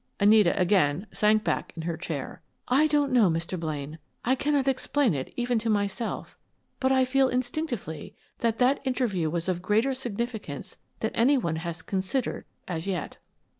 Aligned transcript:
Anita 0.19 0.59
again 0.59 1.05
sank 1.13 1.43
back 1.43 1.73
in 1.75 1.83
her 1.83 1.95
chair. 1.95 2.41
"I 2.67 2.87
don't 2.87 3.11
know, 3.11 3.29
Mr. 3.29 3.59
Blaine. 3.59 3.99
I 4.25 4.33
cannot 4.33 4.67
explain 4.67 5.13
it, 5.13 5.31
even 5.35 5.59
to 5.59 5.69
myself, 5.69 6.35
but 6.79 6.91
I 6.91 7.05
feel 7.05 7.29
instinctively 7.29 8.15
that 8.39 8.57
that 8.57 8.79
interview 8.83 9.29
was 9.29 9.47
of 9.47 9.61
greater 9.61 9.93
significance 9.93 10.79
than 11.01 11.11
any 11.13 11.37
one 11.37 11.57
has 11.57 11.83
considered, 11.83 12.45
as 12.67 12.87
yet." 12.87 13.17